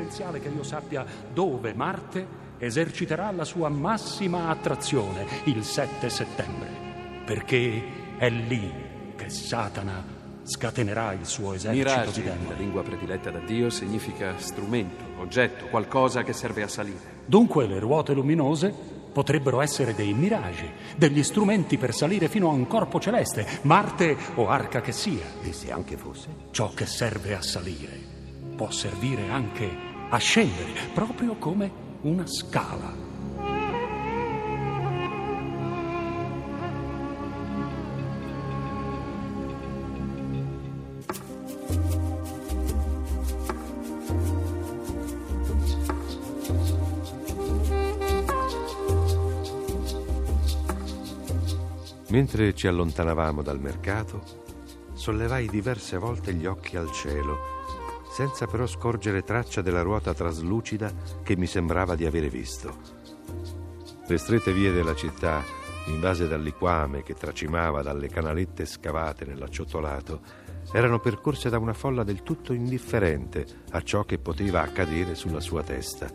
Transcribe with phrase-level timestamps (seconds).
[0.00, 6.68] Essenziale che io sappia dove Marte eserciterà la sua massima attrazione il 7 settembre,
[7.24, 8.72] perché è lì
[9.16, 12.58] che Satana scatenerà il suo esercito Miraggi, di nella demoni.
[12.58, 17.18] lingua prediletta da Dio, significa strumento, oggetto, qualcosa che serve a salire.
[17.26, 18.74] Dunque le ruote luminose
[19.12, 24.48] potrebbero essere dei miraggi, degli strumenti per salire fino a un corpo celeste, Marte o
[24.48, 25.24] arca che sia.
[25.42, 26.28] E se anche fosse?
[26.50, 28.18] Ciò che serve a salire
[28.60, 31.70] può servire anche a scendere, proprio come
[32.02, 33.08] una scala.
[52.08, 54.22] Mentre ci allontanavamo dal mercato,
[54.94, 57.59] sollevai diverse volte gli occhi al cielo,
[58.20, 62.76] senza però scorgere traccia della ruota traslucida che mi sembrava di avere visto.
[64.06, 65.42] Le strette vie della città,
[65.86, 70.20] invase dal liquame che tracimava dalle canalette scavate nell'acciottolato,
[70.70, 75.62] erano percorse da una folla del tutto indifferente a ciò che poteva accadere sulla sua
[75.62, 76.06] testa.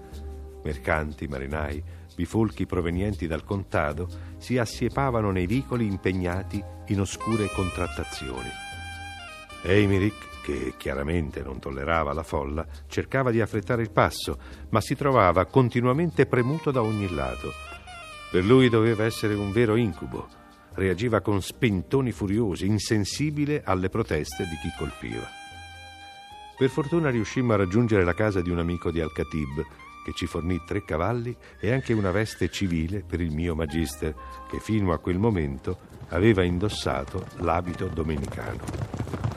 [0.63, 1.83] Mercanti, marinai,
[2.15, 4.07] bifolchi provenienti dal contado
[4.37, 8.64] si assiepavano nei vicoli impegnati in oscure contrattazioni.
[9.65, 14.37] Eimerick, che chiaramente non tollerava la folla, cercava di affrettare il passo,
[14.69, 17.51] ma si trovava continuamente premuto da ogni lato.
[18.31, 20.27] Per lui doveva essere un vero incubo.
[20.73, 25.27] Reagiva con spintoni furiosi, insensibile alle proteste di chi colpiva.
[26.57, 29.65] Per fortuna riuscimmo a raggiungere la casa di un amico di Al-Khatib,
[30.05, 34.13] che ci fornì tre cavalli e anche una veste civile per il mio magister,
[34.47, 39.34] che fino a quel momento aveva indossato l'abito domenicano.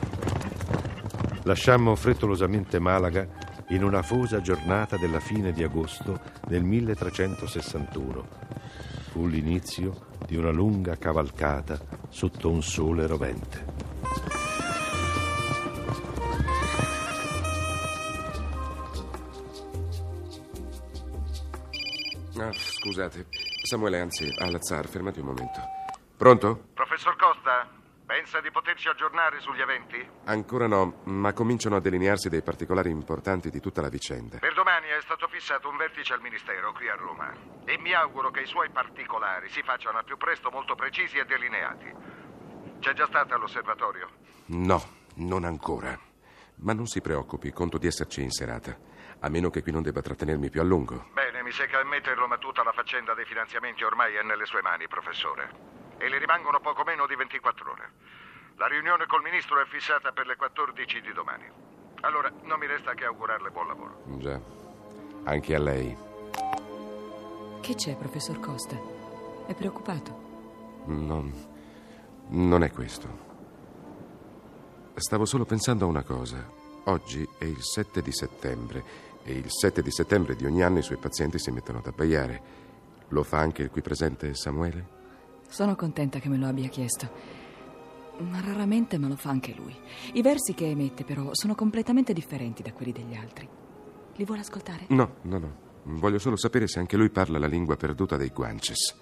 [1.43, 3.27] Lasciammo frettolosamente Malaga
[3.69, 8.27] in una afosa giornata della fine di agosto del 1361.
[9.11, 11.79] Fu l'inizio di una lunga cavalcata
[12.09, 13.65] sotto un sole rovente.
[22.37, 23.27] Ah, scusate.
[23.63, 25.59] Samuele, anzi, Al-Azzar, fermati un momento.
[26.15, 26.67] Pronto?
[26.73, 27.67] Professor Costa,
[28.09, 30.03] pensa di poterci aggiornare sugli eventi?
[30.25, 34.39] Ancora no, ma cominciano a delinearsi dei particolari importanti di tutta la vicenda.
[34.39, 37.31] Per domani è stato fissato un vertice al Ministero qui a Roma
[37.65, 41.25] e mi auguro che i suoi particolari si facciano al più presto molto precisi e
[41.25, 41.93] delineati.
[42.79, 44.09] C'è già stata all'osservatorio?
[44.47, 44.81] No,
[45.17, 45.95] non ancora.
[46.61, 48.75] Ma non si preoccupi, conto di esserci in serata.
[49.19, 51.09] A meno che qui non debba trattenermi più a lungo.
[51.13, 54.87] Bene, mi secca ammetterlo, ma tutta la faccenda dei finanziamenti ormai è nelle sue mani,
[54.87, 55.78] professore.
[55.99, 57.91] E le rimangono poco meno di 24 ore.
[58.55, 61.45] La riunione col ministro è fissata per le 14 di domani.
[62.01, 64.01] Allora, non mi resta che augurarle buon lavoro.
[64.17, 64.39] Già.
[65.25, 65.95] Anche a lei.
[67.61, 68.77] Che c'è, professor Costa?
[69.45, 70.83] È preoccupato?
[70.85, 71.33] Non.
[72.29, 73.27] Non è questo.
[74.95, 76.57] Stavo solo pensando a una cosa.
[76.85, 78.83] Oggi è il 7 di settembre
[79.23, 82.41] e il 7 di settembre di ogni anno i suoi pazienti si mettono ad abbaiare.
[83.09, 84.98] Lo fa anche il qui presente Samuele?
[85.49, 87.09] Sono contenta che me lo abbia chiesto.
[88.19, 89.75] Ma raramente me lo fa anche lui.
[90.13, 93.49] I versi che emette, però, sono completamente differenti da quelli degli altri.
[94.15, 94.85] Li vuole ascoltare?
[94.89, 95.55] No, no, no.
[95.83, 98.95] Voglio solo sapere se anche lui parla la lingua perduta dei Guanches.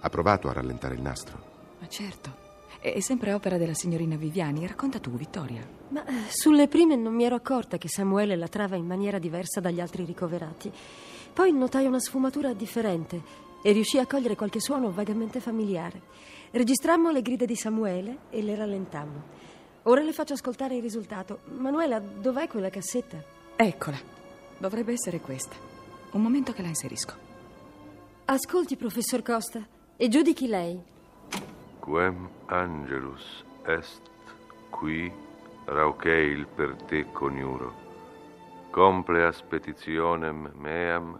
[0.00, 1.50] Ha provato a rallentare il nastro.
[1.78, 2.40] Ma certo.
[2.80, 4.66] È sempre opera della signorina Viviani.
[4.66, 5.68] Racconta tu, Vittoria.
[5.88, 9.60] Ma eh, sulle prime non mi ero accorta che Samuele la trava in maniera diversa
[9.60, 10.72] dagli altri ricoverati.
[11.34, 16.02] Poi notai una sfumatura differente e riuscii a cogliere qualche suono vagamente familiare.
[16.50, 19.22] Registrammo le grida di Samuele e le rallentammo.
[19.84, 21.40] Ora le faccio ascoltare il risultato.
[21.56, 23.22] Manuela, dov'è quella cassetta?
[23.56, 23.96] Eccola.
[24.58, 25.56] Dovrebbe essere questa.
[26.12, 27.14] Un momento che la inserisco.
[28.26, 29.66] Ascolti, professor Costa,
[29.96, 30.80] e giudichi lei.
[31.80, 34.02] Quem angelus est
[34.70, 35.10] qui
[35.64, 37.72] raucheil per te coniuro.
[38.70, 41.18] Compleas petitionem meam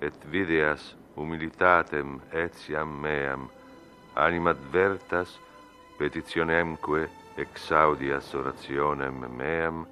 [0.00, 3.48] et videas humilitatem etiam meam
[4.14, 5.38] animadvertas
[5.98, 9.86] petitionemque exaudias orationem meam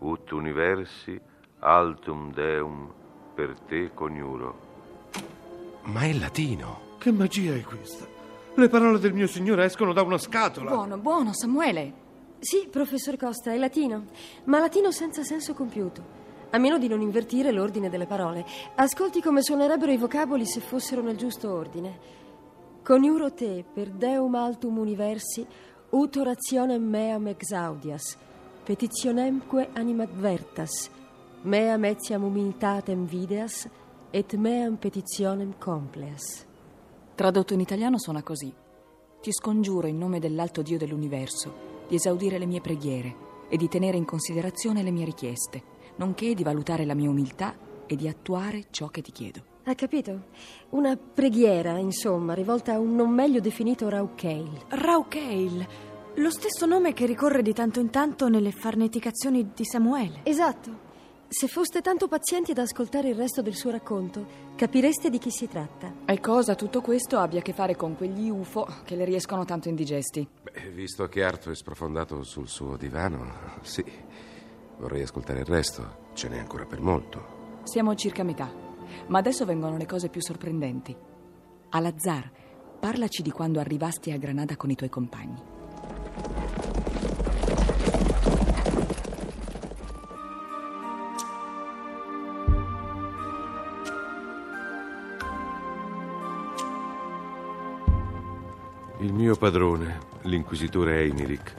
[0.00, 1.20] ut universi
[1.60, 2.90] altum deum
[3.34, 4.68] per te coniuro.
[5.84, 6.88] Ma è latino.
[6.98, 8.06] Che magia è questa?
[8.54, 10.70] Le parole del mio signore escono da una scatola.
[10.70, 11.92] Buono, buono, Samuele.
[12.38, 14.06] Sì, professor Costa, è latino,
[14.44, 16.19] ma latino senza senso compiuto.
[16.52, 18.44] A meno di non invertire l'ordine delle parole.
[18.74, 21.98] Ascolti come suonerebbero i vocaboli se fossero nel giusto ordine.
[22.82, 25.46] Coniuro te per deum altum universi
[25.90, 28.16] ut orationem meam exaudias,
[28.64, 30.90] petitionemque animadvertas,
[31.42, 33.68] meam etiam humilitatem videas,
[34.12, 36.46] et meam petitionem compleas.
[37.14, 38.52] Tradotto in italiano suona così.
[39.20, 43.96] Ti scongiuro in nome dell'alto Dio dell'universo di esaudire le mie preghiere e di tenere
[43.96, 45.62] in considerazione le mie richieste,
[46.00, 47.54] nonché di valutare la mia umiltà
[47.86, 49.44] e di attuare ciò che ti chiedo.
[49.64, 50.28] Ha capito?
[50.70, 54.64] Una preghiera, insomma, rivolta a un non meglio definito Raukeil.
[54.68, 55.66] Raukeil,
[56.14, 60.20] lo stesso nome che ricorre di tanto in tanto nelle farneticazioni di Samuele.
[60.22, 60.88] Esatto.
[61.28, 64.26] Se foste tanto pazienti ad ascoltare il resto del suo racconto,
[64.56, 65.92] capireste di chi si tratta.
[66.06, 69.68] E cosa tutto questo abbia a che fare con quegli UFO che le riescono tanto
[69.68, 70.26] indigesti?
[70.42, 73.84] Beh, visto che Arthur è sprofondato sul suo divano, sì.
[74.80, 76.08] Vorrei ascoltare il resto.
[76.14, 77.58] Ce n'è ancora per molto.
[77.64, 78.50] Siamo circa a metà,
[79.08, 80.96] ma adesso vengono le cose più sorprendenti.
[81.68, 82.30] Alazar,
[82.80, 85.42] parlaci di quando arrivasti a Granada con i tuoi compagni.
[99.00, 101.54] Il mio padrone, l'inquisitore Einirich,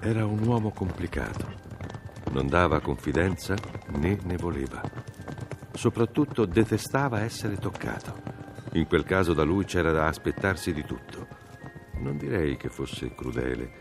[0.00, 1.65] era un uomo complicato.
[2.36, 3.54] Non dava confidenza
[3.94, 4.82] né ne voleva.
[5.72, 8.12] Soprattutto detestava essere toccato.
[8.72, 11.26] In quel caso da lui c'era da aspettarsi di tutto.
[12.00, 13.72] Non direi che fosse crudele,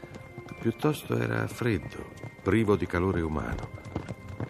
[0.61, 3.71] piuttosto era freddo, privo di calore umano.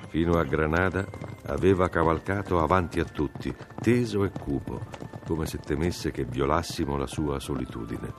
[0.09, 1.03] Fino a Granada
[1.47, 4.81] aveva cavalcato avanti a tutti, teso e cupo,
[5.25, 8.13] come se temesse che violassimo la sua solitudine.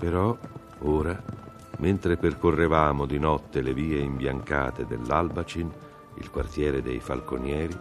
[0.00, 0.36] Però
[0.80, 1.41] ora,
[1.82, 5.68] mentre percorrevamo di notte le vie imbiancate dell'Albacin,
[6.14, 7.76] il quartiere dei falconieri,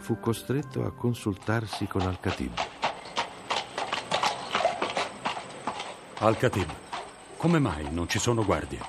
[0.00, 2.52] fu costretto a consultarsi con Al-Khatib.
[6.18, 6.68] Al-Khatib,
[7.36, 8.80] come mai non ci sono guardie?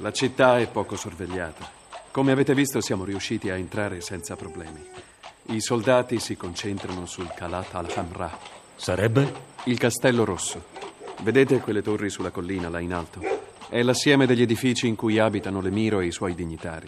[0.00, 1.66] La città è poco sorvegliata.
[2.10, 4.86] Come avete visto siamo riusciti a entrare senza problemi.
[5.44, 8.30] I soldati si concentrano sul Kalat al-Hamra.
[8.76, 9.52] Sarebbe?
[9.64, 10.62] Il Castello Rosso.
[11.22, 13.43] Vedete quelle torri sulla collina là in alto?
[13.68, 16.86] È l'assieme degli edifici in cui abitano l'Emiro e i suoi dignitari.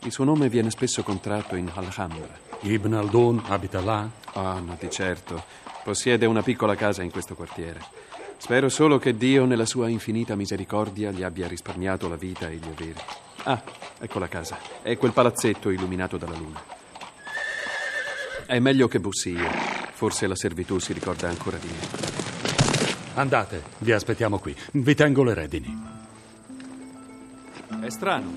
[0.00, 2.38] Il suo nome viene spesso contratto in Alhambra.
[2.60, 4.08] Ibn Aldun abita là?
[4.32, 5.42] Ah, no, di certo.
[5.82, 7.80] Possiede una piccola casa in questo quartiere.
[8.36, 12.68] Spero solo che Dio, nella sua infinita misericordia, gli abbia risparmiato la vita e gli
[12.68, 13.00] averi.
[13.44, 13.62] Ah,
[13.98, 14.58] ecco la casa.
[14.82, 16.62] È quel palazzetto illuminato dalla luna.
[18.46, 19.50] È meglio che bussi io.
[19.92, 22.08] Forse la servitù si ricorda ancora di me.
[23.14, 24.56] Andate, vi aspettiamo qui.
[24.72, 25.89] Vi tengo le redini.
[27.90, 28.30] È strano.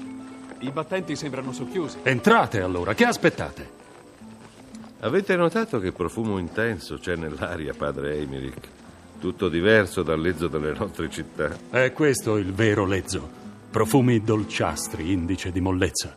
[0.62, 2.00] I battenti sembrano socchiusi.
[2.02, 3.70] Entrate allora, che aspettate?
[5.02, 8.68] Avete notato che profumo intenso c'è nell'aria, padre Emmerich?
[9.20, 11.56] Tutto diverso dal lezzo delle nostre città.
[11.70, 13.30] È questo il vero lezzo.
[13.70, 16.16] Profumi dolciastri, indice di mollezza,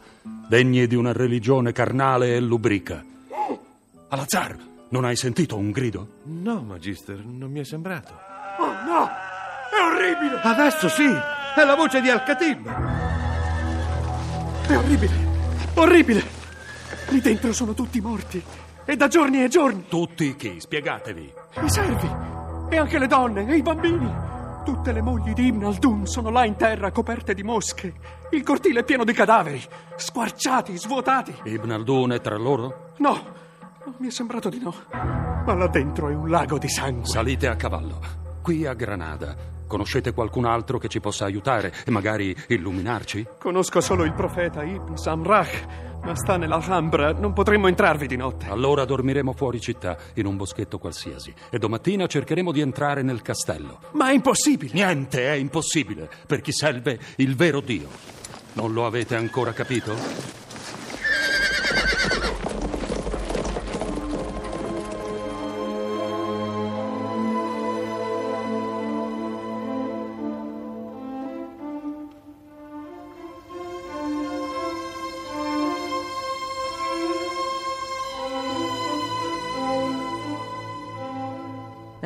[0.48, 3.04] degni di una religione carnale e lubrica.
[4.08, 4.56] Alazar,
[4.88, 6.20] non hai sentito un grido?
[6.22, 8.18] No, Magister, non mi è sembrato.
[8.58, 9.06] Oh no!
[9.06, 10.40] È orribile!
[10.42, 11.04] Adesso sì!
[11.04, 13.15] È la voce di Al-Khatib!
[14.66, 15.14] È orribile!
[15.75, 16.25] Orribile!
[17.11, 18.42] Lì dentro sono tutti morti.
[18.85, 19.85] E da giorni e giorni.
[19.88, 20.61] Tutti chi?
[20.61, 21.32] Spiegatevi.
[21.62, 22.11] I servi.
[22.68, 24.12] E anche le donne e i bambini.
[24.64, 27.94] Tutte le mogli di Ibn Aldun sono là in terra coperte di mosche.
[28.30, 29.62] Il cortile è pieno di cadaveri.
[29.94, 31.32] Squarciati, svuotati.
[31.44, 32.92] Ibn Aldun è tra loro?
[32.99, 33.23] No,
[33.99, 34.75] mi è sembrato di no.
[34.90, 37.06] Ma là dentro è un lago di sangue.
[37.06, 38.00] Salite a cavallo.
[38.42, 39.54] Qui a Granada.
[39.66, 43.26] Conoscete qualcun altro che ci possa aiutare e magari illuminarci?
[43.38, 45.66] Conosco solo il profeta Ibn Samrach,
[46.04, 47.12] ma sta nell'Alhambra.
[47.12, 48.46] Non potremmo entrarvi di notte.
[48.49, 51.35] Allora dormiremo fuori città, in un boschetto qualsiasi.
[51.50, 53.80] E domattina cercheremo di entrare nel castello.
[53.92, 54.73] Ma è impossibile!
[54.73, 57.88] Niente è impossibile per chi serve il vero Dio.
[58.52, 60.45] Non lo avete ancora capito?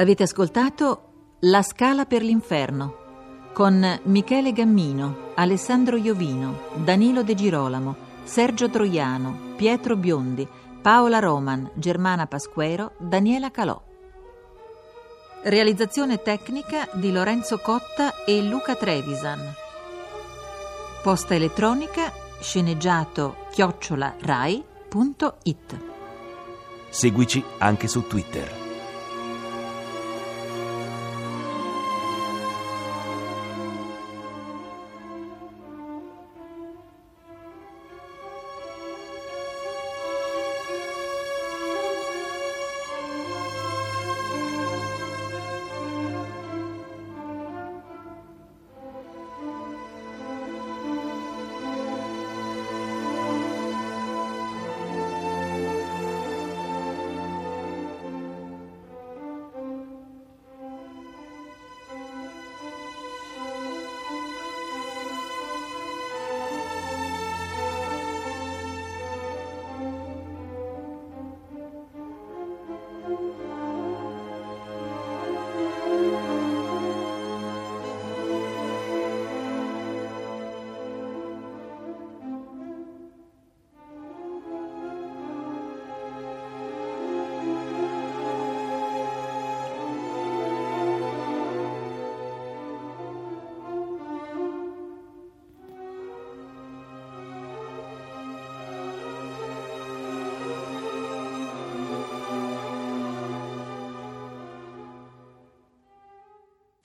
[0.01, 8.71] Avete ascoltato La scala per l'inferno con Michele Gammino, Alessandro Iovino, Danilo De Girolamo, Sergio
[8.71, 10.49] Troiano, Pietro Biondi,
[10.81, 13.79] Paola Roman, Germana Pasquero, Daniela Calò.
[15.43, 19.55] Realizzazione tecnica di Lorenzo Cotta e Luca Trevisan.
[21.03, 25.79] Posta elettronica sceneggiato chiocciola rai.it.
[26.89, 28.60] Seguici anche su Twitter.